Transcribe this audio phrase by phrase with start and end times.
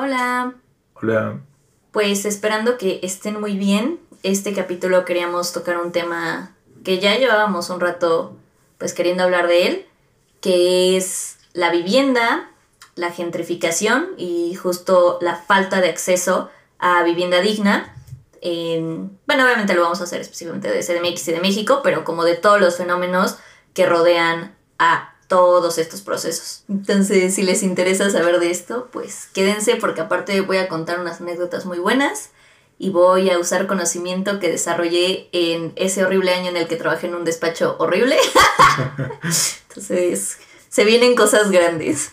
[0.00, 0.54] Hola.
[0.94, 1.40] Hola.
[1.90, 3.98] Pues esperando que estén muy bien.
[4.22, 8.36] Este capítulo queríamos tocar un tema que ya llevábamos un rato
[8.78, 9.86] pues queriendo hablar de él,
[10.40, 12.48] que es la vivienda,
[12.94, 17.92] la gentrificación y justo la falta de acceso a vivienda digna.
[18.40, 22.36] bueno, obviamente lo vamos a hacer específicamente de CDMX y de México, pero como de
[22.36, 23.38] todos los fenómenos
[23.74, 26.64] que rodean a todos estos procesos.
[26.68, 31.20] Entonces, si les interesa saber de esto, pues quédense porque aparte voy a contar unas
[31.20, 32.30] anécdotas muy buenas
[32.78, 37.08] y voy a usar conocimiento que desarrollé en ese horrible año en el que trabajé
[37.08, 38.16] en un despacho horrible.
[39.68, 42.12] Entonces, se vienen cosas grandes.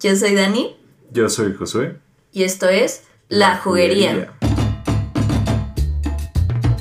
[0.00, 0.76] Yo soy Dani.
[1.10, 1.96] Yo soy Josué.
[2.30, 4.34] Y esto es La, juguería.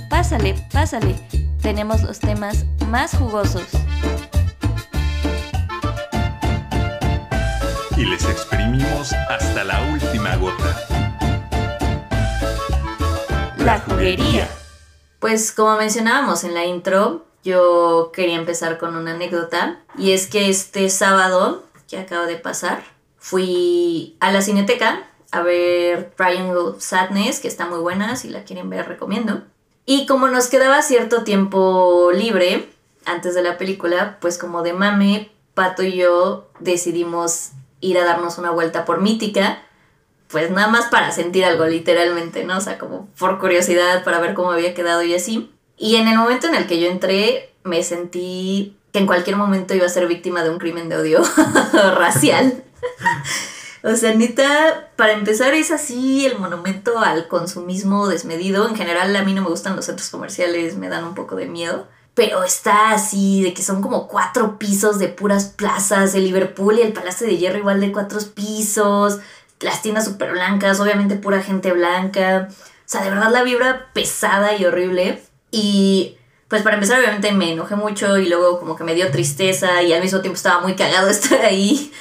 [0.09, 1.15] Pásale, pásale.
[1.61, 3.63] Tenemos los temas más jugosos
[8.05, 10.75] les exprimimos hasta la última gota.
[13.57, 14.47] La juguería.
[15.19, 20.49] Pues como mencionábamos en la intro, yo quería empezar con una anécdota y es que
[20.49, 22.83] este sábado que acaba de pasar
[23.17, 28.69] fui a la cineteca a ver Triangle Sadness, que está muy buena, si la quieren
[28.69, 29.41] ver recomiendo.
[29.85, 32.69] Y como nos quedaba cierto tiempo libre
[33.05, 38.37] antes de la película, pues como de mame, Pato y yo decidimos ir a darnos
[38.37, 39.59] una vuelta por Mítica,
[40.27, 42.57] pues nada más para sentir algo literalmente, ¿no?
[42.57, 45.51] O sea, como por curiosidad, para ver cómo había quedado y así.
[45.77, 49.75] Y en el momento en el que yo entré, me sentí que en cualquier momento
[49.75, 51.21] iba a ser víctima de un crimen de odio
[51.95, 52.63] racial.
[53.83, 58.67] o sea, neta, para empezar es así el monumento al consumismo desmedido.
[58.67, 61.45] En general a mí no me gustan los centros comerciales, me dan un poco de
[61.45, 66.79] miedo pero está así, de que son como cuatro pisos de puras plazas, el Liverpool
[66.79, 69.19] y el Palacio de Hierro igual de cuatro pisos,
[69.59, 74.55] las tiendas súper blancas, obviamente pura gente blanca, o sea, de verdad la vibra pesada
[74.55, 75.21] y horrible.
[75.51, 76.17] Y
[76.47, 79.91] pues para empezar obviamente me enojé mucho y luego como que me dio tristeza y
[79.91, 81.91] al mismo tiempo estaba muy cagado estar ahí.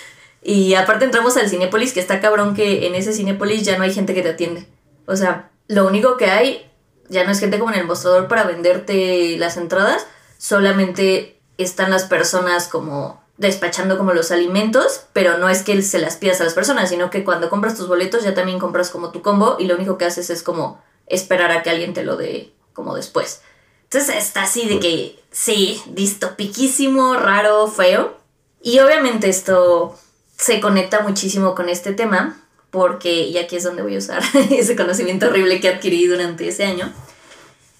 [0.42, 3.94] Y aparte entramos al Cinépolis, que está cabrón que en ese Cinépolis ya no hay
[3.94, 4.66] gente que te atiende.
[5.06, 6.70] O sea, lo único que hay
[7.08, 10.06] ya no es gente como en el mostrador para venderte las entradas,
[10.38, 16.16] solamente están las personas como despachando como los alimentos, pero no es que se las
[16.16, 19.22] pidas a las personas, sino que cuando compras tus boletos ya también compras como tu
[19.22, 22.52] combo y lo único que haces es como esperar a que alguien te lo dé
[22.72, 23.42] como después.
[23.84, 28.16] Entonces está así de que, sí, distopiquísimo, raro, feo.
[28.60, 29.96] Y obviamente esto
[30.36, 32.43] se conecta muchísimo con este tema,
[32.74, 34.20] porque, y aquí es donde voy a usar
[34.50, 36.92] ese conocimiento horrible que adquirí durante ese año,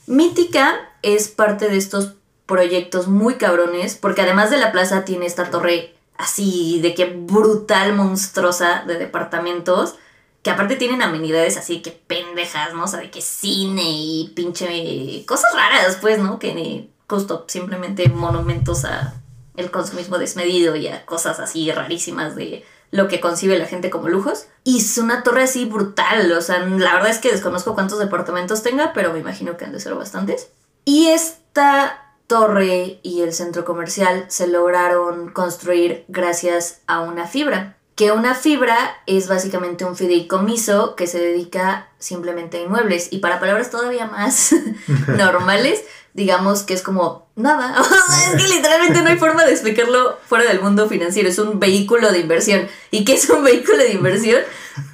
[0.07, 2.13] Mítica es parte de estos
[2.47, 7.95] proyectos muy cabrones, porque además de la plaza tiene esta torre así de que brutal,
[7.95, 9.97] monstruosa de departamentos,
[10.45, 12.85] que aparte tienen amenidades así que pendejas, ¿no?
[12.85, 16.39] O sea, de que cine y pinche cosas raras, pues, ¿no?
[16.39, 19.15] Que justo simplemente monumentos a
[19.57, 24.09] el consumismo desmedido y a cosas así rarísimas de lo que concibe la gente como
[24.09, 24.47] lujos.
[24.63, 28.63] Y es una torre así brutal, o sea, la verdad es que desconozco cuántos departamentos
[28.63, 30.51] tenga, pero me imagino que han de ser bastantes.
[30.85, 37.77] Y esta torre y el centro comercial se lograron construir gracias a una fibra.
[37.97, 43.09] Que una fibra es básicamente un fideicomiso que se dedica simplemente a inmuebles.
[43.13, 44.55] Y para palabras todavía más
[45.09, 45.83] normales,
[46.15, 47.83] digamos que es como nada.
[48.35, 51.29] es que literalmente no hay forma de explicarlo fuera del mundo financiero.
[51.29, 52.69] Es un vehículo de inversión.
[52.91, 54.41] ¿Y qué es un vehículo de inversión?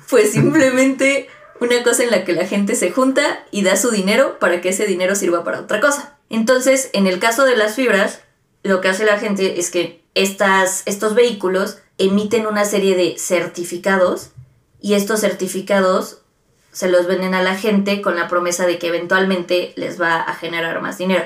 [0.08, 1.28] Pues simplemente
[1.60, 4.70] una cosa en la que la gente se junta y da su dinero para que
[4.70, 6.16] ese dinero sirva para otra cosa.
[6.30, 8.20] Entonces, en el caso de las fibras,
[8.62, 14.30] lo que hace la gente es que estas, estos vehículos emiten una serie de certificados
[14.80, 16.22] y estos certificados
[16.72, 20.34] se los venden a la gente con la promesa de que eventualmente les va a
[20.34, 21.24] generar más dinero.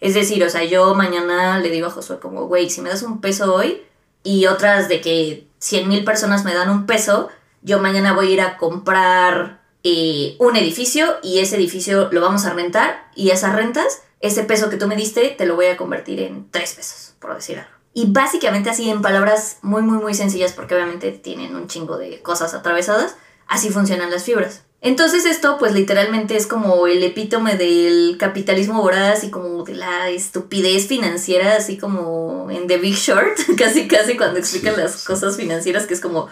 [0.00, 3.02] Es decir, o sea, yo mañana le digo a Josué como, güey, si me das
[3.02, 3.82] un peso hoy
[4.22, 7.30] y otras de que 100 mil personas me dan un peso,
[7.62, 12.44] yo mañana voy a ir a comprar eh, un edificio y ese edificio lo vamos
[12.44, 15.76] a rentar y esas rentas, ese peso que tú me diste, te lo voy a
[15.76, 17.70] convertir en tres pesos, por decir algo.
[17.94, 22.20] Y básicamente así en palabras muy, muy, muy sencillas, porque obviamente tienen un chingo de
[22.22, 23.16] cosas atravesadas,
[23.46, 24.64] así funcionan las fibras.
[24.84, 30.10] Entonces esto pues literalmente es como el epítome del capitalismo voraz y como de la
[30.10, 35.86] estupidez financiera, así como en The Big Short, casi casi cuando explican las cosas financieras,
[35.86, 36.28] que es como,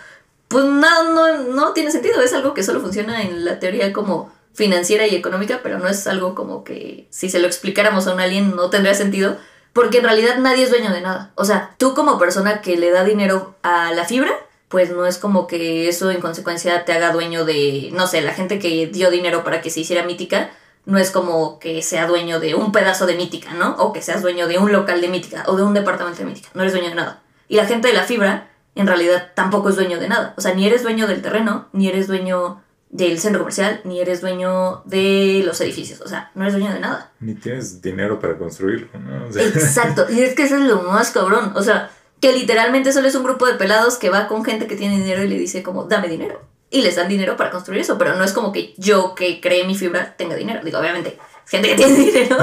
[0.48, 4.30] pues no, no, no tiene sentido, es algo que solo funciona en la teoría como
[4.52, 8.20] financiera y económica, pero no es algo como que si se lo explicáramos a un
[8.20, 9.38] alien no tendría sentido,
[9.72, 11.32] porque en realidad nadie es dueño de nada.
[11.36, 14.30] O sea, tú como persona que le da dinero a la fibra,
[14.72, 18.32] pues no es como que eso en consecuencia te haga dueño de, no sé, la
[18.32, 20.50] gente que dio dinero para que se hiciera mítica,
[20.86, 23.76] no es como que sea dueño de un pedazo de mítica, ¿no?
[23.76, 26.48] O que seas dueño de un local de mítica o de un departamento de mítica,
[26.54, 27.22] no eres dueño de nada.
[27.48, 30.32] Y la gente de la fibra, en realidad, tampoco es dueño de nada.
[30.38, 34.22] O sea, ni eres dueño del terreno, ni eres dueño del centro comercial, ni eres
[34.22, 36.00] dueño de los edificios.
[36.00, 37.12] O sea, no eres dueño de nada.
[37.20, 39.28] Ni tienes dinero para construirlo, ¿no?
[39.28, 40.06] O sea, Exacto.
[40.10, 41.52] Y es que eso es lo más cabrón.
[41.56, 41.90] O sea,
[42.22, 45.24] que literalmente solo es un grupo de pelados que va con gente que tiene dinero
[45.24, 46.40] y le dice como, dame dinero.
[46.70, 49.66] Y les dan dinero para construir eso, pero no es como que yo que cree
[49.66, 50.60] mi fibra tenga dinero.
[50.64, 52.36] Digo, obviamente, gente que tiene dinero,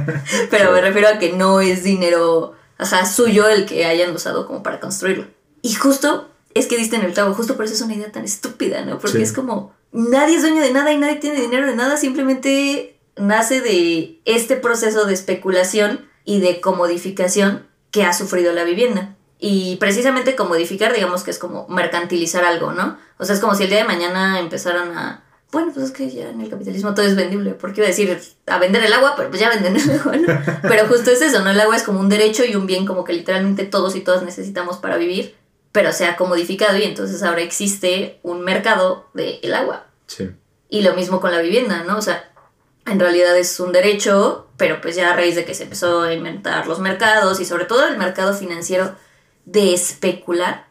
[0.50, 4.62] pero me refiero a que no es dinero, ajá, suyo el que hayan usado como
[4.62, 5.26] para construirlo.
[5.60, 8.24] Y justo es que diste en el clavo, justo por eso es una idea tan
[8.24, 8.98] estúpida, ¿no?
[8.98, 9.22] Porque Sí.
[9.22, 13.60] es como, nadie es dueño de nada y nadie tiene dinero de nada, simplemente nace
[13.60, 19.15] de este proceso de especulación y de comodificación que ha sufrido la vivienda.
[19.38, 22.98] Y precisamente comodificar, digamos que es como mercantilizar algo, ¿no?
[23.18, 25.22] O sea, es como si el día de mañana empezaran a...
[25.52, 28.18] Bueno, pues es que ya en el capitalismo todo es vendible, porque iba a decir
[28.46, 30.60] a vender el agua, pero pues ya venden el agua, ¿no?
[30.62, 31.50] Pero justo es eso, ¿no?
[31.50, 34.22] El agua es como un derecho y un bien como que literalmente todos y todas
[34.22, 35.36] necesitamos para vivir,
[35.70, 39.86] pero se ha comodificado y entonces ahora existe un mercado del agua.
[40.06, 40.30] sí.
[40.68, 41.96] Y lo mismo con la vivienda, ¿no?
[41.96, 42.28] O sea,
[42.86, 46.12] en realidad es un derecho, pero pues ya a raíz de que se empezó a
[46.12, 48.96] inventar los mercados y sobre todo el mercado financiero
[49.46, 50.66] de especular,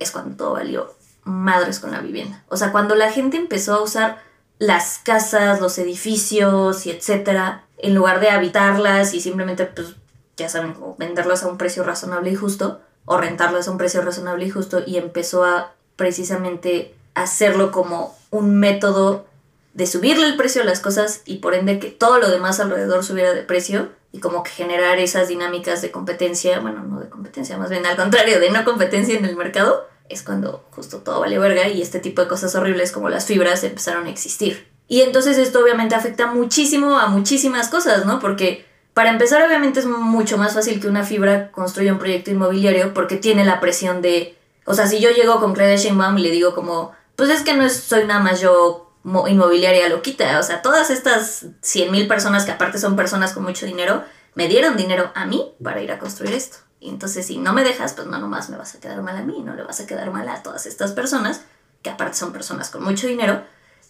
[0.00, 0.92] es cuando todo valió
[1.22, 2.42] madres con la vivienda.
[2.48, 4.22] O sea, cuando la gente empezó a usar
[4.58, 9.94] las casas, los edificios y etcétera, en lugar de habitarlas y simplemente, pues,
[10.36, 14.46] ya saben, venderlas a un precio razonable y justo, o rentarlas a un precio razonable
[14.46, 19.26] y justo, y empezó a precisamente hacerlo como un método
[19.74, 23.04] de subirle el precio a las cosas y por ende que todo lo demás alrededor
[23.04, 27.58] subiera de precio y como que generar esas dinámicas de competencia, bueno, no de competencia,
[27.58, 31.36] más bien al contrario, de no competencia en el mercado, es cuando justo todo vale
[31.36, 34.68] verga y este tipo de cosas horribles como las fibras empezaron a existir.
[34.86, 38.20] Y entonces esto obviamente afecta muchísimo a muchísimas cosas, ¿no?
[38.20, 42.94] Porque para empezar obviamente es mucho más fácil que una fibra construya un proyecto inmobiliario
[42.94, 46.30] porque tiene la presión de, o sea, si yo llego con Claudia Sheinbaum y le
[46.30, 50.60] digo como, pues es que no soy nada más yo mo- inmobiliaria loquita, o sea,
[50.62, 54.02] todas estas 100 mil personas que aparte son personas con mucho dinero,
[54.34, 56.56] me dieron dinero a mí para ir a construir esto.
[56.80, 59.22] Y entonces si no me dejas, pues no nomás me vas a quedar mal a
[59.22, 61.42] mí, no le vas a quedar mal a todas estas personas,
[61.82, 63.42] que aparte son personas con mucho dinero.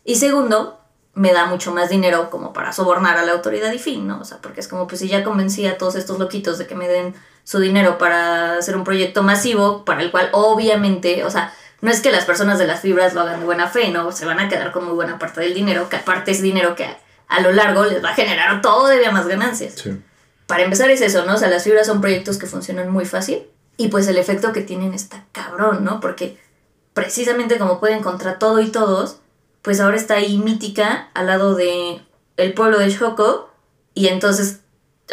[0.04, 0.78] Y segundo,
[1.14, 4.20] me da mucho más dinero como para sobornar a la autoridad y fin, ¿no?
[4.20, 6.74] O sea, porque es como, pues si ya convencí a todos estos loquitos de que
[6.74, 7.14] me den
[7.44, 11.52] su dinero para hacer un proyecto masivo, para el cual obviamente, o sea,
[11.84, 14.10] no es que las personas de las fibras lo hagan de buena fe, ¿no?
[14.10, 16.84] Se van a quedar con muy buena parte del dinero, que aparte es dinero que
[16.84, 16.98] a,
[17.28, 20.00] a lo largo les va a generar todavía más ganancias Sí.
[20.46, 21.34] para empezar es eso, ¿no?
[21.34, 23.42] O sea, las fibras son proyectos que funcionan muy fácil
[23.76, 26.00] y pues el efecto que tienen está cabrón, ¿no?
[26.00, 26.38] Porque
[26.94, 29.18] precisamente como pueden contra todo y todos,
[29.62, 32.00] pues ahora está ahí Mítica al lado de
[32.36, 33.50] el pueblo de Shoko
[33.94, 34.60] y entonces,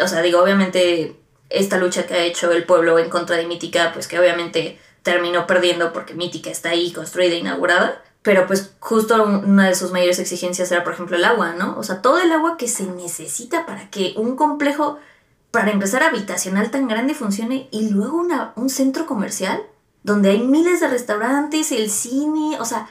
[0.02, 1.16] o sea, digo, obviamente
[1.50, 5.46] esta lucha que ha hecho el pueblo en contra de Mítica, pues que obviamente terminó
[5.46, 10.70] perdiendo porque Mítica está ahí construida inaugurada, pero pues justo una de sus mayores exigencias
[10.70, 11.76] era, por ejemplo, el agua, ¿no?
[11.78, 14.98] O sea, todo el agua que se necesita para que un complejo,
[15.50, 19.62] para empezar, habitacional tan grande funcione y luego una, un centro comercial
[20.04, 22.88] donde hay miles de restaurantes, el cine, o sea,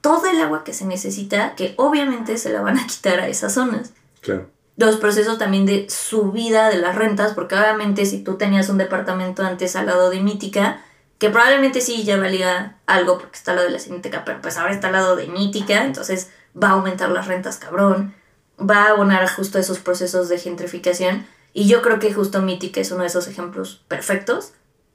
[0.00, 3.54] todo el agua que se necesita, que obviamente se la van a quitar a esas
[3.54, 4.48] zonas Claro.
[4.76, 9.42] los procesos también de subida de las rentas, porque obviamente si tú tenías un departamento
[9.42, 10.82] antes al lado de Mítica,
[11.18, 14.56] que probablemente sí ya valía algo porque está al lado de la Cineteca, pero pues
[14.56, 18.14] ahora está al lado de Mítica, entonces va a aumentar las rentas cabrón,
[18.58, 22.92] va a abonar justo esos procesos de gentrificación, y yo creo que justo Mítica es
[22.92, 24.52] uno de esos ejemplos perfectos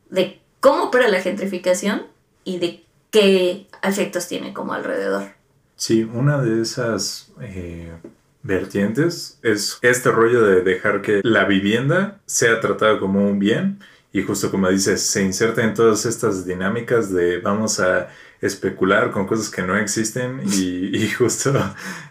[0.10, 2.04] de cómo opera la gentrificación
[2.46, 5.24] y de qué efectos tiene como alrededor.
[5.76, 7.92] Sí, una de esas eh,
[8.44, 13.80] vertientes es este rollo de dejar que la vivienda sea tratada como un bien
[14.14, 18.10] y justo como dices, se inserta en todas estas dinámicas de vamos a
[18.42, 21.54] especular con cosas que no existen y, y justo,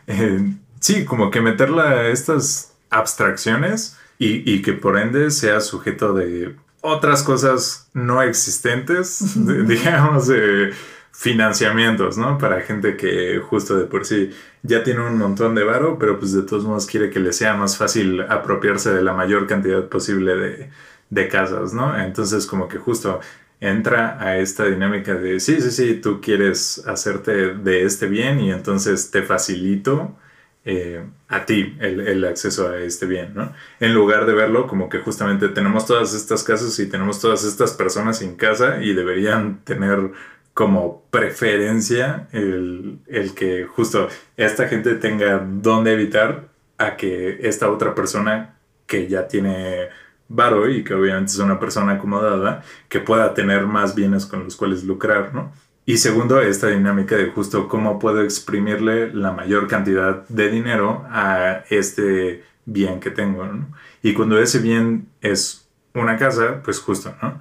[0.08, 6.12] eh, sí, como que meterla a estas abstracciones y, y que por ende sea sujeto
[6.14, 10.72] de otras cosas no existentes, de- digamos, de
[11.12, 12.38] financiamientos, ¿no?
[12.38, 14.30] Para gente que justo de por sí
[14.62, 17.54] ya tiene un montón de varo, pero pues de todos modos quiere que le sea
[17.54, 20.70] más fácil apropiarse de la mayor cantidad posible de,
[21.12, 21.96] de casas, ¿no?
[21.98, 23.20] Entonces como que justo
[23.60, 28.50] entra a esta dinámica de, sí, sí, sí, tú quieres hacerte de este bien y
[28.50, 30.16] entonces te facilito
[30.64, 33.52] eh, a ti el, el acceso a este bien, ¿no?
[33.78, 37.74] En lugar de verlo como que justamente tenemos todas estas casas y tenemos todas estas
[37.74, 40.12] personas sin casa y deberían tener
[40.54, 47.94] como preferencia el, el que justo esta gente tenga dónde evitar a que esta otra
[47.94, 49.88] persona que ya tiene
[50.34, 54.56] varo y que obviamente es una persona acomodada, que pueda tener más bienes con los
[54.56, 55.52] cuales lucrar, ¿no?
[55.84, 61.64] Y segundo, esta dinámica de justo cómo puedo exprimirle la mayor cantidad de dinero a
[61.70, 63.66] este bien que tengo, ¿no?
[64.02, 67.40] Y cuando ese bien es una casa, pues justo, ¿no?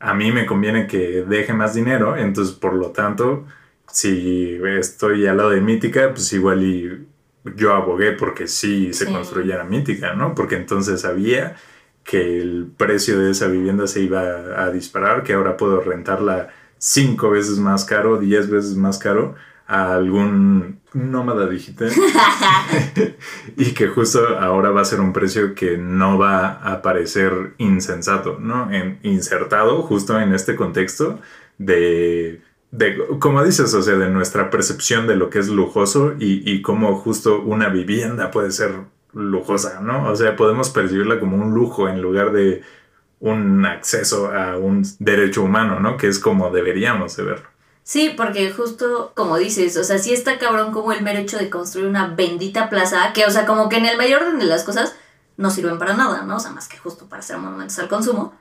[0.00, 3.44] A mí me conviene que deje más dinero, entonces por lo tanto,
[3.90, 7.06] si estoy al lado de Mítica, pues igual y
[7.56, 9.12] yo abogué porque sí se Sí.
[9.12, 10.34] construyera Mítica, ¿no?
[10.34, 11.56] Porque entonces sabía
[12.04, 16.50] que el precio de esa vivienda se iba a, a disparar, que ahora puedo rentarla
[16.78, 19.34] cinco veces más caro, diez veces más caro
[19.66, 21.90] a algún nómada digital
[23.56, 28.38] y que justo ahora va a ser un precio que no va a parecer insensato,
[28.38, 28.70] ¿no?
[28.70, 31.20] En, insertado justo en este contexto
[31.58, 36.42] de, de, como dices, o sea, de nuestra percepción de lo que es lujoso y,
[36.50, 38.72] y cómo justo una vivienda puede ser
[39.12, 40.10] lujosa, ¿no?
[40.10, 42.62] O sea, podemos percibirla como un lujo en lugar de
[43.20, 45.96] un acceso a un derecho humano, ¿no?
[45.96, 47.48] Que es como deberíamos de verlo.
[47.84, 51.50] Sí, porque justo como dices, o sea, sí está cabrón como el mero hecho de
[51.50, 54.64] construir una bendita plaza, que o sea, como que en el mayor orden de las
[54.64, 54.94] cosas
[55.36, 56.36] no sirven para nada, ¿no?
[56.36, 58.34] O sea, más que justo para ser monumentos al consumo.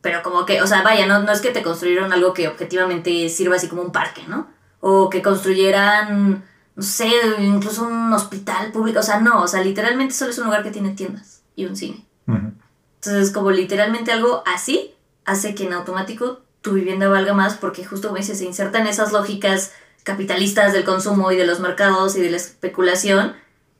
[0.00, 3.28] Pero como que, o sea, vaya, no, no es que te construyeron algo que objetivamente
[3.28, 4.48] sirva así como un parque, ¿no?
[4.80, 6.44] O que construyeran,
[6.78, 9.00] no sé, incluso un hospital público.
[9.00, 11.74] O sea, no, o sea, literalmente solo es un lugar que tiene tiendas y un
[11.74, 12.06] cine.
[12.28, 14.94] Entonces, como literalmente algo así
[15.24, 19.10] hace que en automático tu vivienda valga más porque justo como dices, se insertan esas
[19.10, 19.72] lógicas
[20.04, 23.32] capitalistas del consumo y de los mercados y de la especulación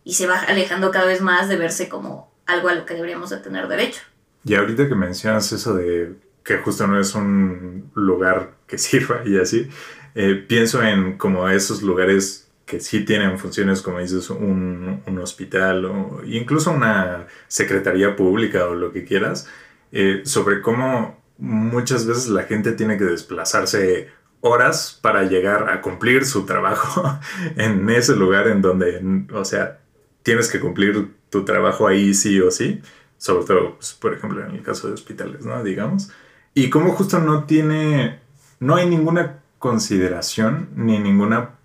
[0.02, 3.30] y se va alejando cada vez más de verse como algo a lo que deberíamos
[3.30, 4.00] de tener derecho.
[4.44, 9.38] Y ahorita que mencionas eso de que justo no es un lugar que sirva y
[9.38, 9.70] así,
[10.16, 15.86] eh, pienso en como esos lugares que sí tienen funciones, como dices, un, un hospital
[15.86, 19.48] o incluso una secretaría pública o lo que quieras,
[19.90, 24.10] eh, sobre cómo muchas veces la gente tiene que desplazarse
[24.40, 27.18] horas para llegar a cumplir su trabajo
[27.56, 29.80] en ese lugar en donde, o sea,
[30.22, 32.82] tienes que cumplir tu trabajo ahí sí o sí,
[33.16, 35.64] sobre todo, pues, por ejemplo, en el caso de hospitales, ¿no?
[35.64, 36.10] Digamos.
[36.54, 38.20] Y como justo no tiene,
[38.60, 41.57] no hay ninguna consideración ni ninguna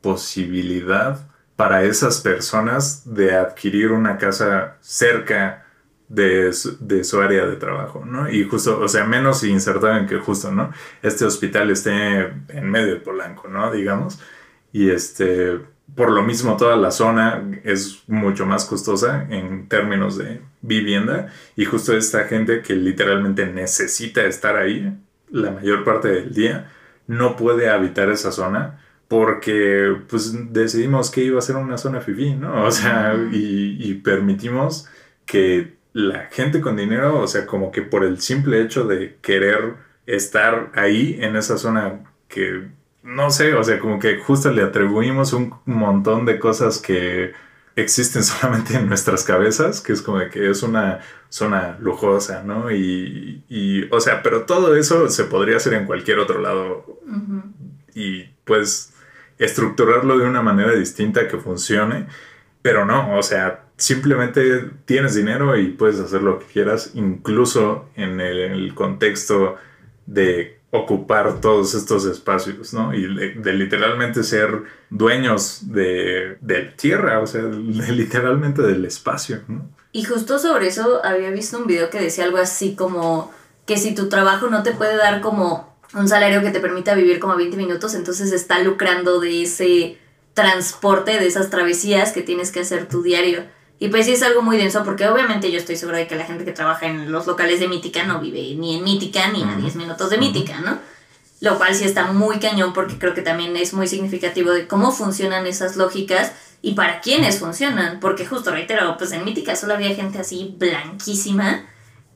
[0.00, 1.26] posibilidad
[1.56, 5.66] para esas personas de adquirir una casa cerca
[6.08, 8.28] de su, de su área de trabajo, ¿no?
[8.30, 10.72] Y justo, o sea, menos insertado en que justo, ¿no?
[11.02, 13.70] Este hospital esté en medio de Polanco, ¿no?
[13.70, 14.18] Digamos.
[14.72, 15.60] Y este,
[15.94, 21.64] por lo mismo toda la zona es mucho más costosa en términos de vivienda y
[21.64, 24.96] justo esta gente que literalmente necesita estar ahí
[25.30, 26.70] la mayor parte del día
[27.06, 28.80] no puede habitar esa zona
[29.10, 32.64] porque pues decidimos que iba a ser una zona fifí, ¿no?
[32.66, 34.86] O sea, y, y permitimos
[35.26, 39.74] que la gente con dinero, o sea, como que por el simple hecho de querer
[40.06, 42.68] estar ahí en esa zona que
[43.02, 47.32] no sé, o sea, como que justo le atribuimos un montón de cosas que
[47.74, 51.00] existen solamente en nuestras cabezas, que es como de que es una
[51.30, 52.70] zona lujosa, ¿no?
[52.70, 57.00] Y, y, o sea, pero todo eso se podría hacer en cualquier otro lado
[57.92, 58.89] y pues
[59.40, 62.06] estructurarlo de una manera distinta que funcione,
[62.62, 68.20] pero no, o sea, simplemente tienes dinero y puedes hacer lo que quieras, incluso en
[68.20, 69.56] el, contexto
[70.06, 72.94] de ocupar todos estos espacios, ¿no?
[72.94, 79.68] Y de, literalmente ser dueños de, de tierra, o sea, literalmente del espacio, ¿no?
[79.92, 83.32] Y justo sobre eso había visto un video que decía algo así como
[83.66, 87.18] que si tu trabajo no te puede dar como un salario que te permita vivir
[87.18, 89.98] como 20 minutos, entonces está lucrando de ese
[90.34, 93.44] transporte, de esas travesías que tienes que hacer tu diario.
[93.78, 96.26] Y pues sí es algo muy denso porque obviamente yo estoy segura de que la
[96.26, 99.46] gente que trabaja en los locales de Mítica no vive ni en Mítica ni a
[99.46, 99.62] Ujú.
[99.62, 100.78] 10 minutos de Mítica, ¿no?
[101.40, 104.92] Lo cual sí está muy cañón porque creo que también es muy significativo de cómo
[104.92, 108.00] funcionan esas lógicas y para quiénes funcionan.
[108.00, 111.64] Porque justo, reitero, pues en Mítica solo había gente así blanquísima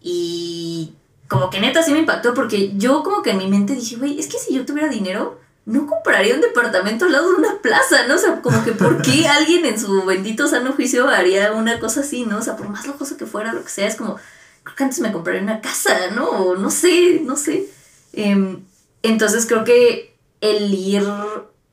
[0.03, 0.93] y
[1.35, 4.21] como que neta sí me impactó porque yo como que en mi mente dije, güey,
[4.21, 8.07] es que si yo tuviera dinero, no compraría un departamento al lado de una plaza,
[8.07, 8.15] ¿no?
[8.15, 12.01] O sea, como que por qué alguien en su bendito sano juicio haría una cosa
[12.01, 12.39] así, ¿no?
[12.39, 14.17] O sea, por más lujoso que fuera, lo que sea, es como,
[14.63, 16.29] creo que antes me compraría una casa, ¿no?
[16.29, 17.67] O no sé, no sé.
[18.13, 18.63] Em,
[19.03, 21.03] entonces creo que el ir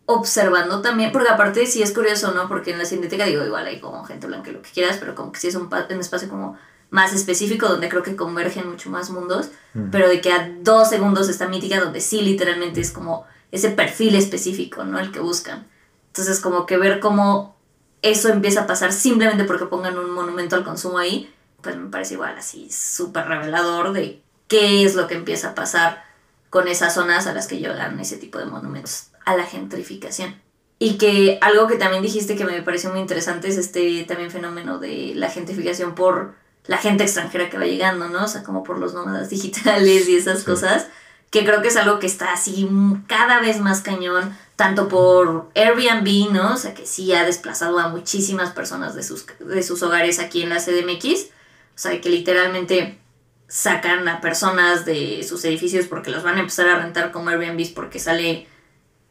[0.08, 2.48] observando también, porque aparte sí es curioso, ¿no?
[2.48, 5.32] Porque en la cineteca digo, igual hay como gente blanca lo que quieras, pero como
[5.32, 6.58] que sí es un espacio como
[6.91, 9.50] más específico donde creo que convergen mucho más mundos,
[9.91, 14.15] pero de que a dos segundos está mítica donde sí literalmente es como ese perfil
[14.15, 15.00] específico, ¿no?
[15.00, 15.67] El que buscan.
[16.07, 17.55] Entonces, como que ver cómo
[18.01, 22.15] eso empieza a pasar simplemente porque pongan un monumento al consumo ahí, pues me parece
[22.15, 26.03] igual así súper revelador de qué es lo que empieza a pasar
[26.50, 30.36] con esas zonas a las que llegan ese tipo de monumentos, a la gentrificación.
[30.77, 34.77] Y que algo que también dijiste que me pareció muy interesante es este también fenómeno
[34.77, 38.25] de la gentrificación por la gente extranjera que va llegando, ¿no?
[38.25, 40.88] O sea, como por los nómadas digitales y esas cosas,
[41.30, 42.70] que creo que es algo que está así
[43.08, 46.53] cada vez más cañón, tanto por Airbnb, ¿no?
[46.53, 50.44] O sea, que sí ha desplazado a muchísimas personas de sus, de sus hogares aquí
[50.44, 51.27] en la CDMX,
[51.75, 53.00] o sea, que literalmente
[53.48, 57.74] sacan a personas de sus edificios porque los van a empezar a rentar como Airbnb
[57.74, 58.48] porque sale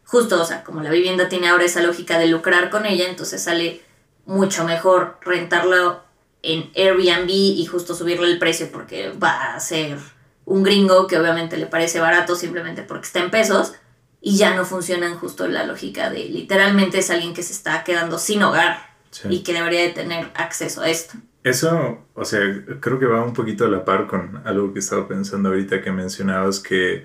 [0.05, 3.43] justo, o sea, como la vivienda tiene ahora esa lógica de lucrar con ella, entonces
[3.43, 3.83] sale
[4.27, 6.03] mucho mejor rentarlo
[6.43, 9.99] en Airbnb y justo subirle el precio porque va a ser
[10.45, 13.75] un gringo que obviamente le parece barato simplemente porque está en pesos
[14.21, 18.19] y ya no funcionan justo la lógica de literalmente es alguien que se está quedando
[18.19, 18.91] sin hogar
[19.29, 21.15] y que debería de tener acceso a esto.
[21.43, 22.41] Eso, o sea,
[22.81, 25.91] creo que va un poquito a la par con algo que estaba pensando ahorita que
[25.91, 27.05] mencionabas que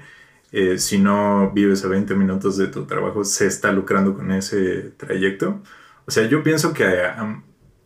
[0.51, 4.92] eh, si no vives a 20 minutos de tu trabajo se está lucrando con ese
[4.98, 5.62] trayecto.
[6.06, 6.86] O sea, yo pienso que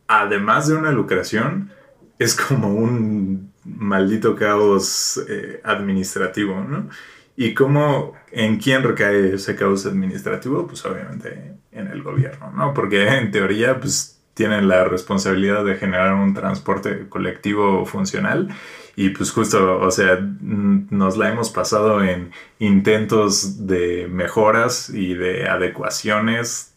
[0.10, 1.72] además de una lucración,
[2.18, 6.89] es como un maldito caos eh, administrativo, ¿no?
[7.38, 10.68] ¿Y cómo, en quién recae ese caos administrativo?
[10.68, 12.74] Pues obviamente en el gobierno, ¿no?
[12.74, 18.50] Porque en teoría, pues tienen la responsabilidad de generar un transporte colectivo funcional
[18.96, 25.48] y pues justo, o sea, nos la hemos pasado en intentos de mejoras y de
[25.48, 26.74] adecuaciones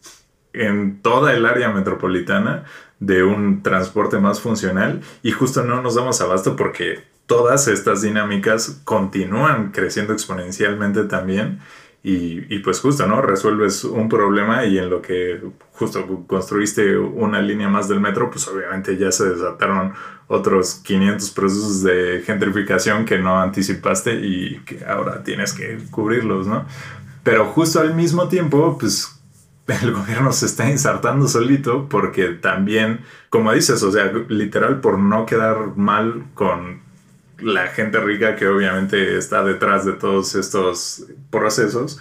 [0.53, 2.65] en toda el área metropolitana
[2.99, 8.81] de un transporte más funcional y justo no nos damos abasto porque todas estas dinámicas
[8.83, 11.59] continúan creciendo exponencialmente también
[12.05, 13.21] y, pues justo, ¿no?
[13.21, 18.45] Resuelves un problema y en lo que justo construiste una línea más del metro, pues
[18.49, 19.93] obviamente ya se desataron
[20.27, 26.65] otros 500 procesos de gentrificación que no anticipaste y que ahora tienes que cubrirlos, ¿no?
[27.23, 29.12] Pero justo al mismo tiempo, pues
[29.67, 35.25] el gobierno se está insertando solito porque también, como dices, o sea, literal por no
[35.25, 36.81] quedar mal con
[37.39, 41.99] la gente rica que obviamente está detrás de todos estos procesos,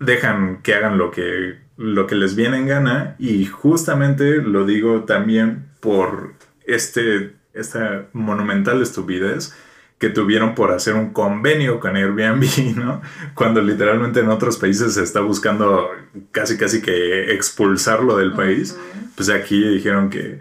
[0.00, 3.16] dejan que hagan lo que, lo que les viene en gana.
[3.18, 6.34] Y justamente lo digo también por
[6.66, 9.54] este, esta monumental estupidez
[9.98, 13.02] que tuvieron por hacer un convenio con Airbnb, ¿no?
[13.34, 15.90] Cuando literalmente en otros países se está buscando
[16.30, 18.76] casi casi que expulsarlo del país,
[19.16, 20.40] pues aquí dijeron que,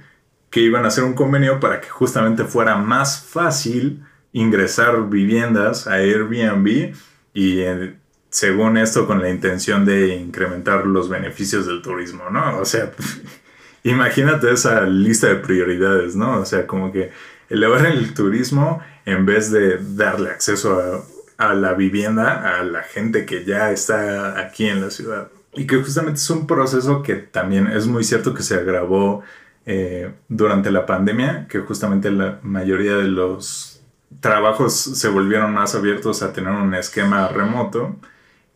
[0.49, 5.93] que iban a hacer un convenio para que justamente fuera más fácil ingresar viviendas a
[5.95, 6.93] Airbnb
[7.33, 7.95] y eh,
[8.29, 12.57] según esto con la intención de incrementar los beneficios del turismo, ¿no?
[12.59, 12.91] O sea,
[13.83, 16.39] imagínate esa lista de prioridades, ¿no?
[16.39, 17.11] O sea, como que
[17.49, 21.03] elevar el turismo en vez de darle acceso
[21.37, 25.27] a, la vivienda a la gente que ya está aquí en la ciudad.
[25.53, 29.23] Y que justamente es un proceso que también es muy cierto que se agravó
[29.65, 33.81] eh, durante la pandemia, que justamente la mayoría de los
[34.21, 37.97] trabajos se volvieron más abiertos a tener un esquema remoto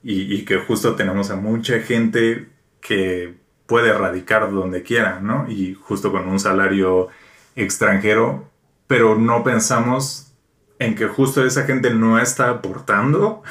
[0.01, 2.47] y, y que justo tenemos a mucha gente
[2.79, 5.45] que puede radicar donde quiera, ¿no?
[5.49, 7.09] Y justo con un salario
[7.55, 8.49] extranjero,
[8.87, 10.26] pero no pensamos
[10.79, 13.43] en que justo esa gente no está aportando,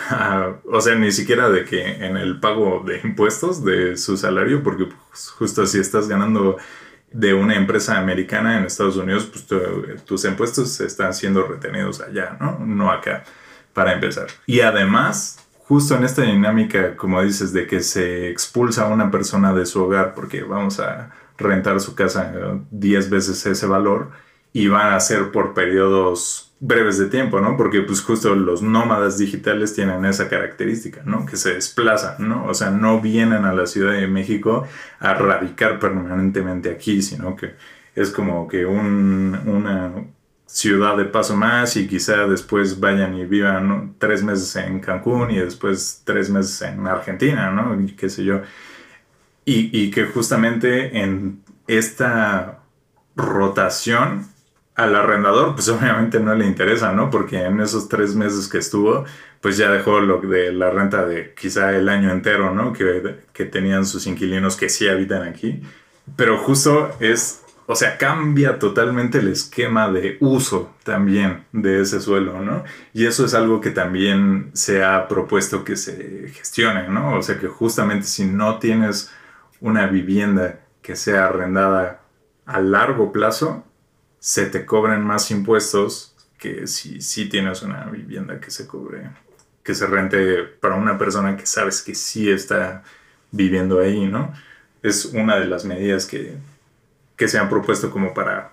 [0.70, 4.86] o sea, ni siquiera de que en el pago de impuestos de su salario, porque
[4.86, 6.56] pues, justo si estás ganando
[7.10, 9.46] de una empresa americana en Estados Unidos, pues
[10.04, 12.58] tus impuestos están siendo retenidos allá, ¿no?
[12.60, 13.24] No acá,
[13.72, 14.26] para empezar.
[14.46, 19.52] Y además, justo en esta dinámica, como dices, de que se expulsa a una persona
[19.52, 22.32] de su hogar porque vamos a rentar su casa
[22.70, 24.10] 10 veces ese valor
[24.52, 27.56] y van a ser por periodos breves de tiempo, ¿no?
[27.56, 31.26] Porque pues justo los nómadas digitales tienen esa característica, ¿no?
[31.26, 32.46] Que se desplazan, ¿no?
[32.46, 34.66] O sea, no vienen a la Ciudad de México
[34.98, 37.54] a radicar permanentemente aquí, sino que
[37.94, 39.92] es como que un, una
[40.46, 45.38] ciudad de paso más y quizá después vayan y vivan tres meses en Cancún y
[45.38, 47.78] después tres meses en Argentina, ¿no?
[47.80, 48.40] Y qué sé yo.
[49.44, 52.60] Y, y que justamente en esta
[53.14, 54.26] rotación
[54.76, 57.10] al arrendador, pues obviamente no le interesa, ¿no?
[57.10, 59.04] Porque en esos tres meses que estuvo,
[59.40, 62.72] pues ya dejó lo de la renta de quizá el año entero, ¿no?
[62.72, 65.62] Que, que tenían sus inquilinos que sí habitan aquí.
[66.16, 72.40] Pero justo es o sea, cambia totalmente el esquema de uso también de ese suelo,
[72.40, 72.62] ¿no?
[72.92, 77.16] Y eso es algo que también se ha propuesto que se gestione, ¿no?
[77.16, 79.10] O sea, que justamente si no tienes
[79.60, 82.02] una vivienda que sea arrendada
[82.46, 83.64] a largo plazo,
[84.26, 89.08] se te cobran más impuestos que si, si tienes una vivienda que se cobre,
[89.62, 92.82] que se rente para una persona que sabes que sí está
[93.30, 94.34] viviendo ahí, ¿no?
[94.82, 96.38] Es una de las medidas que,
[97.14, 98.50] que se han propuesto como para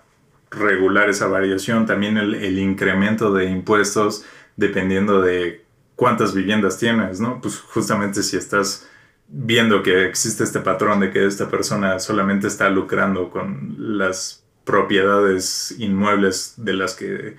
[0.52, 1.88] regular esa variación.
[1.88, 4.24] También el, incremento de impuestos
[4.56, 7.42] dependiendo de cuántas viviendas tienes, ¿no?
[7.42, 8.88] Pues justamente si estás
[9.28, 15.76] viendo que existe este patrón de que esta persona solamente está lucrando con las propiedades
[15.78, 17.36] inmuebles de las que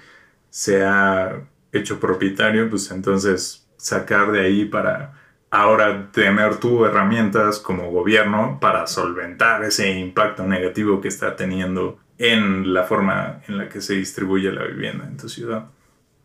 [0.51, 1.41] se ha
[1.73, 5.15] hecho propietario, pues entonces sacar de ahí para
[5.51, 12.73] ahora tener tu herramientas como gobierno para solventar ese impacto negativo que está teniendo en
[12.75, 15.67] la forma en la que se distribuye la vivienda en tu ciudad.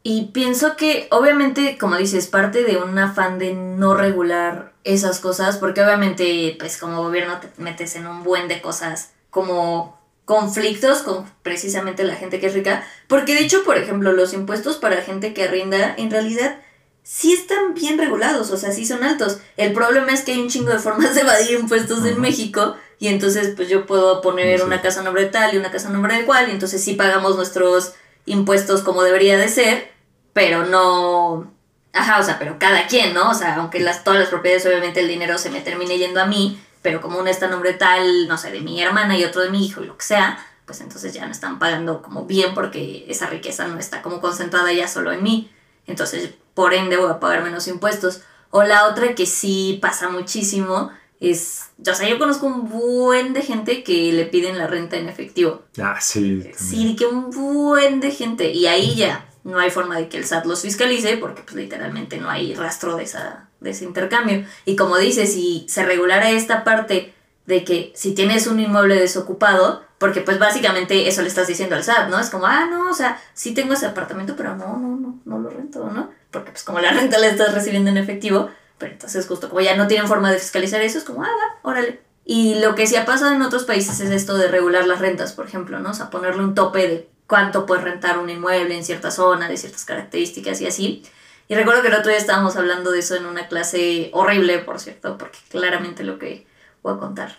[0.01, 5.57] Y pienso que obviamente, como dices, parte de un afán de no regular esas cosas,
[5.57, 9.98] porque obviamente, pues como gobierno te metes en un buen de cosas como
[10.29, 14.77] conflictos con precisamente la gente que es rica, porque de hecho, por ejemplo, los impuestos
[14.77, 16.59] para gente que arrinda, en realidad
[17.01, 19.39] sí están bien regulados, o sea, sí son altos.
[19.57, 23.07] El problema es que hay un chingo de formas de evadir impuestos en México y
[23.07, 25.91] entonces pues yo puedo poner una casa a nombre de tal y una casa a
[25.91, 27.95] nombre de cual y entonces sí pagamos nuestros
[28.27, 29.91] impuestos como debería de ser,
[30.33, 31.51] pero no...
[31.91, 33.31] Ajá, o sea, pero cada quien, ¿no?
[33.31, 36.27] O sea, aunque las, todas las propiedades, obviamente el dinero se me termine yendo a
[36.27, 39.41] mí, pero como uno está a nombre tal, no sé, de mi hermana y otro
[39.41, 42.53] de mi hijo y lo que sea, pues entonces ya no están pagando como bien
[42.53, 45.51] porque esa riqueza no está como concentrada ya solo en mí.
[45.87, 48.21] Entonces, por ende, voy a pagar menos impuestos.
[48.51, 53.41] O la otra que sí pasa muchísimo es, o sea, yo conozco un buen de
[53.41, 55.63] gente que le piden la renta en efectivo.
[55.81, 56.49] Ah, sí.
[56.55, 58.51] Sí, que un buen de gente.
[58.51, 62.17] Y ahí ya no hay forma de que el SAT los fiscalice porque pues literalmente
[62.17, 64.45] no hay rastro de, esa, de ese intercambio.
[64.65, 67.13] Y como dices, si se regulara esta parte
[67.45, 71.83] de que si tienes un inmueble desocupado, porque pues básicamente eso le estás diciendo al
[71.83, 72.19] SAT, ¿no?
[72.19, 75.39] Es como, ah, no, o sea, sí tengo ese apartamento, pero no, no, no, no
[75.39, 76.09] lo rento, ¿no?
[76.31, 79.75] Porque pues como la renta la estás recibiendo en efectivo, pero entonces justo como ya
[79.75, 82.01] no tienen forma de fiscalizar eso, es como, ah, va, órale.
[82.23, 85.33] Y lo que sí ha pasado en otros países es esto de regular las rentas,
[85.33, 85.89] por ejemplo, ¿no?
[85.89, 89.57] O sea, ponerle un tope de cuánto puedes rentar un inmueble en cierta zona, de
[89.57, 91.03] ciertas características y así.
[91.49, 94.79] Y recuerdo que el otro día estábamos hablando de eso en una clase horrible, por
[94.79, 96.45] cierto, porque claramente lo que
[96.83, 97.37] voy a contar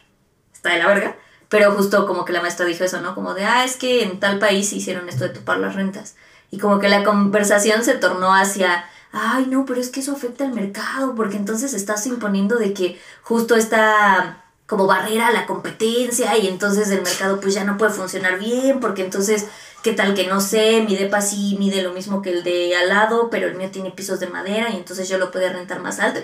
[0.53, 1.17] está de la verga.
[1.49, 3.15] Pero justo como que la maestra dijo eso, ¿no?
[3.15, 6.17] Como de, ah, es que en tal país hicieron esto de topar las rentas.
[6.51, 10.45] Y como que la conversación se tornó hacia, ay, no, pero es que eso afecta
[10.45, 16.39] al mercado, porque entonces estás imponiendo de que justo está como barrera a la competencia
[16.39, 19.47] y entonces el mercado pues ya no puede funcionar bien, porque entonces,
[19.83, 20.83] ¿qué tal que no sé?
[20.87, 23.91] Mi depa sí mide lo mismo que el de al lado, pero el mío tiene
[23.91, 26.21] pisos de madera y entonces yo lo puedo rentar más alto.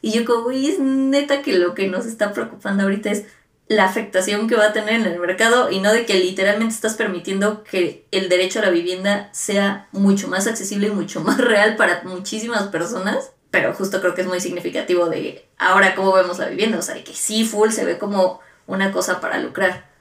[0.00, 3.24] Y yo como, güey, es neta que lo que nos está preocupando ahorita es
[3.68, 6.94] la afectación que va a tener en el mercado y no de que literalmente estás
[6.94, 11.76] permitiendo que el derecho a la vivienda sea mucho más accesible y mucho más real
[11.76, 13.32] para muchísimas personas.
[13.50, 16.78] Pero justo creo que es muy significativo de ahora cómo vemos la vivienda.
[16.78, 19.91] O sea, que sí, full se ve como una cosa para lucrar.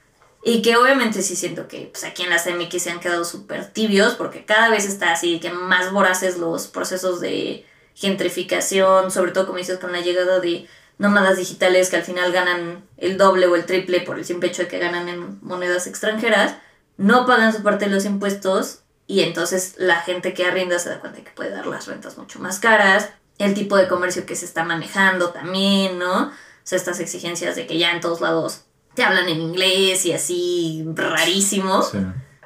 [0.43, 3.71] Y que obviamente sí siento que pues, aquí en la CMX se han quedado súper
[3.71, 9.45] tibios porque cada vez está así que más voraces los procesos de gentrificación, sobre todo
[9.45, 13.55] como dices con la llegada de nómadas digitales que al final ganan el doble o
[13.55, 16.55] el triple por el simple hecho de que ganan en monedas extranjeras,
[16.97, 20.99] no pagan su parte de los impuestos y entonces la gente que arrienda se da
[20.99, 24.35] cuenta de que puede dar las rentas mucho más caras, el tipo de comercio que
[24.35, 26.27] se está manejando también, ¿no?
[26.27, 26.31] O
[26.63, 30.85] sea, estas exigencias de que ya en todos lados te hablan en inglés y así
[30.95, 31.83] rarísimo,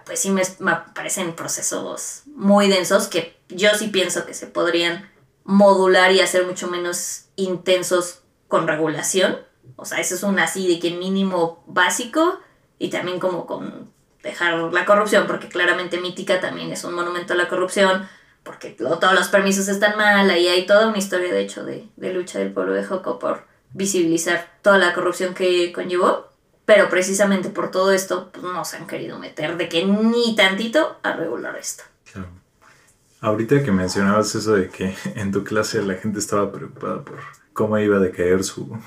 [0.06, 5.10] pues sí me, me parecen procesos muy densos que yo sí pienso que se podrían
[5.44, 9.38] modular y hacer mucho menos intensos con regulación.
[9.76, 12.40] O sea, eso es un así de que mínimo básico
[12.78, 17.38] y también como con dejar la corrupción, porque claramente Mítica también es un monumento a
[17.38, 18.08] la corrupción,
[18.44, 22.14] porque todos los permisos están mal, ahí hay toda una historia de hecho de, de
[22.14, 26.32] lucha del pueblo de Joco por visibilizar toda la corrupción que conllevó,
[26.66, 30.98] pero precisamente por todo esto pues, no se han querido meter de que ni tantito
[31.04, 31.84] a regular esto.
[32.12, 32.30] Claro.
[33.22, 37.20] Ahorita que mencionabas eso de que en tu clase la gente estaba preocupada por
[37.54, 38.78] cómo iba a decaer su,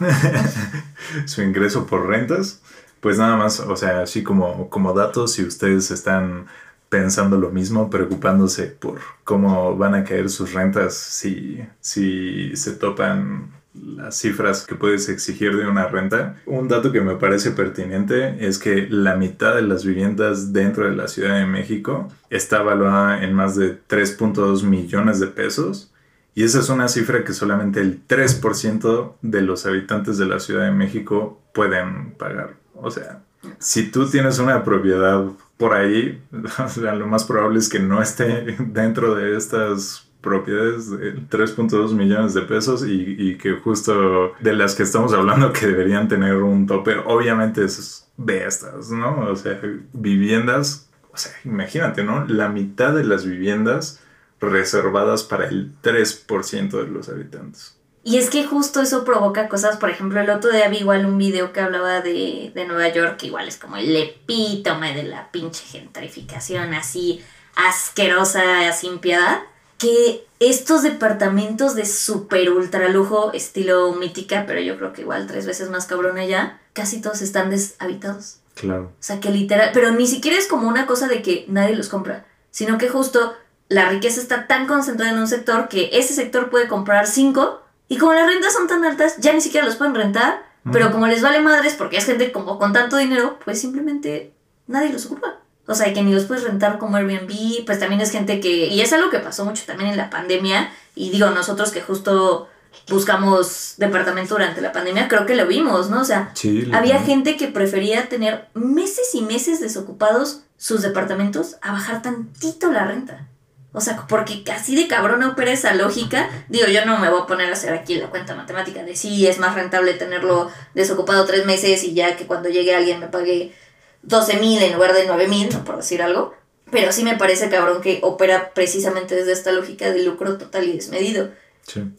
[1.27, 2.61] su ingreso por rentas.
[3.01, 6.49] Pues nada más, o sea, así como, como datos, si ustedes están
[6.88, 13.53] pensando lo mismo, preocupándose por cómo van a caer sus rentas si, si se topan
[13.83, 16.37] las cifras que puedes exigir de una renta.
[16.47, 20.97] Un dato que me parece pertinente es que la mitad de las viviendas dentro de
[20.97, 25.93] la Ciudad de México está evaluada en más de 3.2 millones de pesos.
[26.35, 30.64] Y esa es una cifra que solamente el 3% de los habitantes de la Ciudad
[30.64, 32.55] de México pueden pagar.
[32.75, 33.23] O sea,
[33.59, 35.25] si tú tienes una propiedad
[35.57, 36.23] por ahí,
[36.77, 42.43] lo más probable es que no esté dentro de estas propiedades de 3.2 millones de
[42.43, 47.64] pesos y, que justo de las que estamos hablando que deberían tener un tope, obviamente
[47.64, 49.21] es de estas, ¿no?
[49.31, 49.61] O sea,
[49.93, 52.27] viviendas, o sea, imagínate, ¿no?
[52.27, 54.01] La mitad de las viviendas
[54.41, 57.77] reservadas para el 3% de los habitantes.
[58.05, 61.19] Y es que justo eso provoca cosas, por ejemplo, el otro día vi igual un
[61.19, 65.64] video que hablaba de, de Nueva York, igual es como el epítome de la pinche
[65.64, 67.23] gentrificación así
[67.57, 69.41] asquerosa, sin piedad
[69.79, 75.47] que estos departamentos de super ultra lujo, estilo mítica, pero yo creo que igual tres
[75.47, 78.38] veces más cabrón allá, casi todos están deshabitados.
[78.55, 78.93] Claro.
[78.99, 81.88] O sea, que literal, pero ni siquiera es como una cosa de que nadie los
[81.88, 83.35] compra, sino que justo
[83.69, 87.99] la riqueza está tan concentrada en un sector que ese sector puede comprar cinco y
[87.99, 91.23] como las rentas son tan altas, ya ni siquiera los pueden rentar, pero como les
[91.23, 94.35] vale madres porque es gente como con tanto dinero, pues simplemente
[94.67, 95.38] nadie los ocupa.
[95.68, 98.81] O sea, que ni los puedes rentar como Airbnb, pues también es gente que, y
[98.81, 102.48] es algo que pasó mucho también en la pandemia, y digo, nosotros que justo
[102.88, 106.00] buscamos departamento durante la pandemia, creo que lo vimos, ¿no?
[106.00, 106.33] O sea,
[106.72, 112.85] había gente que prefería tener meses y meses desocupados sus departamentos a bajar tantito la
[112.85, 113.28] renta.
[113.72, 116.28] O sea, porque así de cabrón opera esa lógica.
[116.48, 119.26] Digo, yo no me voy a poner a hacer aquí la cuenta matemática de si
[119.26, 123.54] es más rentable tenerlo desocupado tres meses y ya que cuando llegue alguien me pague
[124.03, 126.35] 12 mil en lugar de 9 mil, por decir algo.
[126.71, 130.75] Pero sí me parece cabrón que opera precisamente desde esta lógica de lucro total y
[130.75, 131.31] desmedido.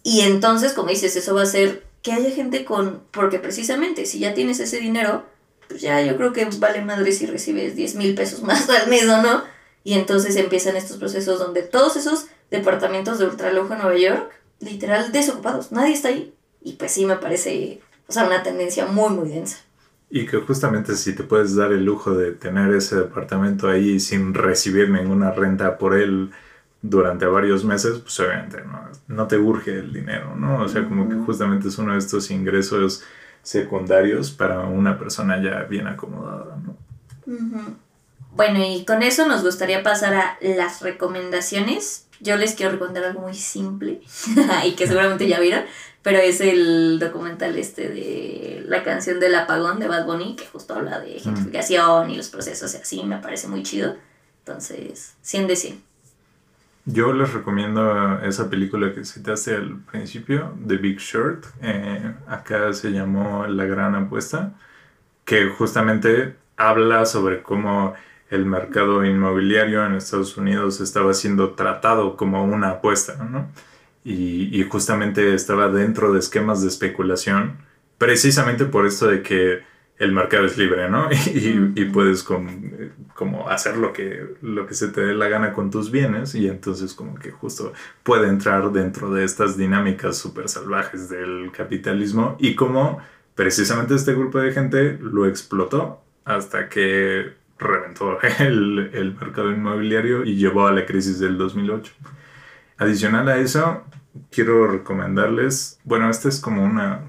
[0.03, 3.03] Y entonces, como dices, eso va a hacer que haya gente con...
[3.11, 5.25] Porque precisamente si ya tienes ese dinero,
[5.67, 9.07] pues ya yo creo que vale madre si recibes 10 mil pesos más al mes
[9.07, 9.43] o no.
[9.83, 15.11] Y entonces empiezan estos procesos donde todos esos departamentos de ultralujo en Nueva York, literal
[15.11, 16.33] desocupados, nadie está ahí.
[16.61, 19.57] Y pues sí me parece, o sea, una tendencia muy, muy densa.
[20.09, 24.33] Y que justamente si te puedes dar el lujo de tener ese departamento ahí sin
[24.33, 26.31] recibir ninguna renta por él
[26.81, 30.63] durante varios meses, pues obviamente no, no te urge el dinero, ¿no?
[30.63, 33.03] O sea, como que justamente es uno de estos ingresos
[33.43, 36.75] secundarios para una persona ya bien acomodada, ¿no?
[38.31, 42.07] Bueno, y con eso nos gustaría pasar a las recomendaciones.
[42.21, 44.01] Yo les quiero recomendar algo muy simple
[44.65, 45.63] y que seguramente ya vieron,
[46.01, 50.75] pero es el documental este de la canción del apagón de Bad Bunny, que justo
[50.75, 53.95] habla de gentrificación y los procesos y así, me parece muy chido.
[54.39, 55.89] Entonces, 100 de 100.
[56.85, 61.45] Yo les recomiendo esa película que citaste al principio, The Big Short.
[61.61, 64.53] Eh, acá se llamó La Gran Apuesta,
[65.25, 67.93] que justamente habla sobre cómo
[68.29, 73.47] el mercado inmobiliario en Estados Unidos estaba siendo tratado como una apuesta, ¿no?
[74.03, 77.57] Y, justamente estaba dentro de esquemas de especulación,
[77.97, 79.61] precisamente por esto de que
[79.97, 81.09] el mercado es libre, ¿no?
[81.33, 85.91] Y, puedes como, hacer lo que, lo que se te dé la gana con tus
[85.91, 91.51] bienes y entonces como que justo puede entrar dentro de estas dinámicas súper salvajes del
[91.51, 92.99] capitalismo y como
[93.35, 100.37] precisamente este grupo de gente lo explotó hasta que reventó el, el mercado inmobiliario y
[100.37, 101.91] llevó a la crisis del 2008.
[102.79, 103.83] Adicional a eso,
[104.31, 107.01] quiero recomendarles, bueno, este es como una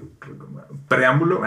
[0.91, 1.41] preámbulo.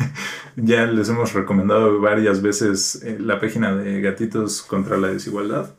[0.56, 5.74] ya les hemos recomendado varias veces eh, la página de Gatitos contra la Desigualdad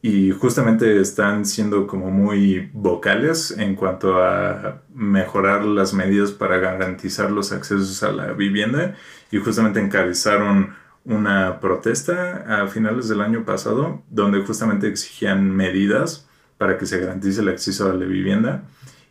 [0.00, 7.30] y justamente están siendo como muy vocales en cuanto a mejorar las medidas para garantizar
[7.30, 8.94] los accesos a la vivienda
[9.30, 16.27] y justamente encabezaron una protesta a finales del año pasado donde justamente exigían medidas
[16.58, 18.64] para que se garantice el acceso a la vivienda.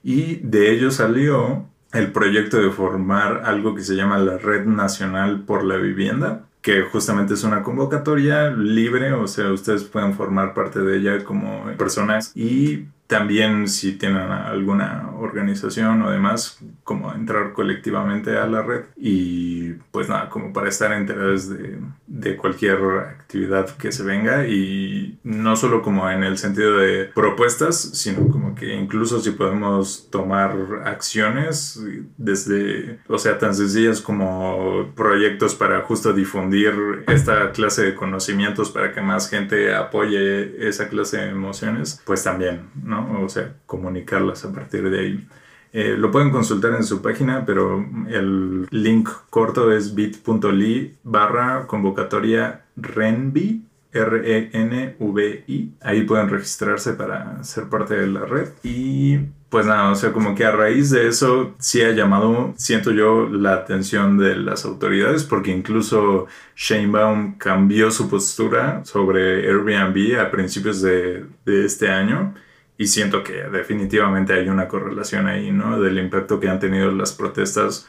[0.04, 5.42] Y de ello salió el proyecto de formar algo que se llama la Red Nacional
[5.42, 10.82] por la Vivienda, que justamente es una convocatoria libre, o sea, ustedes pueden formar parte
[10.82, 18.38] de ella como personas y también si tienen alguna organización o demás, como entrar colectivamente
[18.38, 21.80] a la red y pues nada, como para estar enterados de,
[22.18, 22.80] de cualquier
[23.20, 28.56] actividad que se venga y no solo como en el sentido de propuestas, sino como
[28.56, 31.80] que incluso si podemos tomar acciones
[32.18, 36.74] desde, o sea, tan sencillas como proyectos para justo difundir
[37.08, 42.70] esta clase de conocimientos para que más gente apoye esa clase de emociones, pues también,
[42.84, 43.22] ¿no?
[43.22, 45.28] O sea, comunicarlas a partir de ahí.
[45.74, 52.66] Eh, lo pueden consultar en su página, pero el link corto es bit.ly barra convocatoria
[52.76, 55.74] RENVI, R-E-N-V-I.
[55.82, 58.50] Ahí pueden registrarse para ser parte de la red.
[58.64, 59.18] Y
[59.50, 63.30] pues nada, o sea, como que a raíz de eso sí ha llamado, siento yo,
[63.30, 70.82] la atención de las autoridades, porque incluso Sheinbaum cambió su postura sobre Airbnb a principios
[70.82, 72.34] de, de este año.
[72.78, 75.80] Y siento que definitivamente hay una correlación ahí, ¿no?
[75.82, 77.88] Del impacto que han tenido las protestas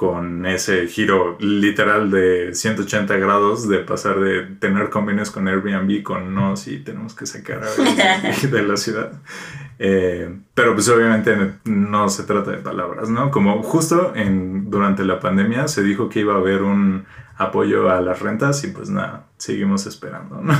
[0.00, 6.34] con ese giro literal de 180 grados de pasar de tener convenios con Airbnb con
[6.34, 9.12] no, sí, tenemos que sacar a de la ciudad.
[9.78, 13.30] Eh, pero pues obviamente no se trata de palabras, ¿no?
[13.30, 17.04] Como justo en, durante la pandemia se dijo que iba a haber un
[17.36, 20.54] apoyo a las rentas y pues nada, seguimos esperando, ¿no?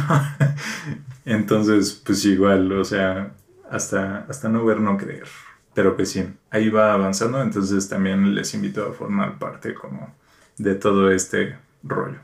[1.24, 3.32] Entonces, pues igual, o sea,
[3.70, 5.28] hasta, hasta no ver, no creer
[5.74, 10.14] pero que sí, ahí va avanzando, entonces también les invito a formar parte como
[10.58, 12.18] de todo este rollo.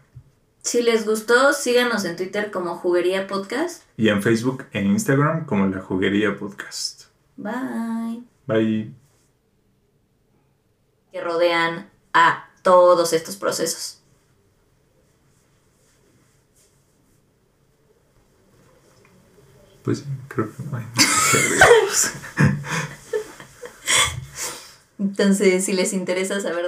[0.63, 3.85] Si les gustó, síganos en Twitter como Juguería Podcast.
[3.97, 7.05] Y en Facebook e Instagram como La Juguería Podcast.
[7.37, 8.25] Bye.
[8.47, 8.93] Bye.
[11.13, 14.03] Que rodean a todos estos procesos.
[19.87, 20.85] Pues creo que no hay
[24.99, 26.65] Entonces, si les interesa saber